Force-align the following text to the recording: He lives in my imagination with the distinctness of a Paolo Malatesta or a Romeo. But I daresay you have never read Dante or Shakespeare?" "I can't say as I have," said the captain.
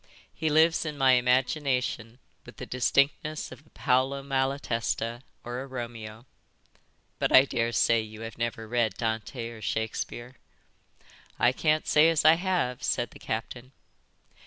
He 0.33 0.49
lives 0.49 0.83
in 0.83 0.97
my 0.97 1.11
imagination 1.11 2.17
with 2.43 2.57
the 2.57 2.65
distinctness 2.65 3.51
of 3.51 3.67
a 3.67 3.69
Paolo 3.69 4.23
Malatesta 4.23 5.21
or 5.43 5.61
a 5.61 5.67
Romeo. 5.67 6.25
But 7.19 7.31
I 7.31 7.45
daresay 7.45 8.01
you 8.01 8.21
have 8.21 8.35
never 8.39 8.67
read 8.67 8.95
Dante 8.97 9.49
or 9.49 9.61
Shakespeare?" 9.61 10.37
"I 11.37 11.51
can't 11.51 11.85
say 11.85 12.09
as 12.09 12.25
I 12.25 12.33
have," 12.33 12.81
said 12.81 13.11
the 13.11 13.19
captain. 13.19 13.73